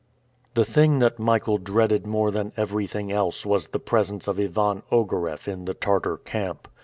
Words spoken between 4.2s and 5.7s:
of Ivan Ogareff in